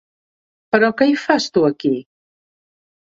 [0.75, 1.93] Però què hi fas, tu, aquí?